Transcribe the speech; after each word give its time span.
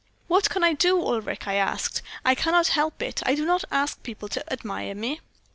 "'What 0.27 0.49
can 0.49 0.63
I 0.63 0.73
do, 0.73 0.99
Ulric?' 0.99 1.47
I 1.47 1.53
asked. 1.57 2.01
'I 2.25 2.33
cannot 2.33 2.67
help 2.69 3.03
it 3.03 3.21
I 3.23 3.35
do 3.35 3.45
not 3.45 3.65
ask 3.69 4.01
people 4.01 4.29
to 4.29 4.51
admire 4.51 4.95
me.' 4.95 5.21